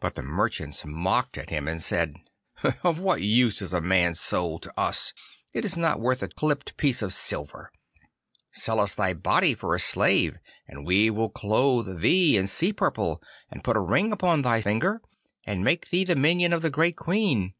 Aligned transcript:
But 0.00 0.14
the 0.14 0.22
merchants 0.22 0.84
mocked 0.86 1.36
at 1.36 1.50
him, 1.50 1.66
and 1.66 1.82
said, 1.82 2.14
'Of 2.84 3.00
what 3.00 3.22
use 3.22 3.60
is 3.60 3.72
a 3.72 3.80
man's 3.80 4.20
soul 4.20 4.60
to 4.60 4.72
us? 4.80 5.12
It 5.52 5.64
is 5.64 5.76
not 5.76 5.98
worth 5.98 6.22
a 6.22 6.28
clipped 6.28 6.76
piece 6.76 7.02
of 7.02 7.12
silver. 7.12 7.72
Sell 8.52 8.78
us 8.78 8.94
thy 8.94 9.14
body 9.14 9.52
for 9.54 9.74
a 9.74 9.80
slave, 9.80 10.38
and 10.68 10.86
we 10.86 11.10
will 11.10 11.28
clothe 11.28 12.02
thee 12.02 12.36
in 12.36 12.46
sea 12.46 12.72
purple, 12.72 13.20
and 13.50 13.64
put 13.64 13.76
a 13.76 13.80
ring 13.80 14.12
upon 14.12 14.42
thy 14.42 14.60
finger, 14.60 15.02
and 15.44 15.64
make 15.64 15.88
thee 15.90 16.04
the 16.04 16.14
minion 16.14 16.52
of 16.52 16.62
the 16.62 16.70
great 16.70 16.94
Queen. 16.94 17.54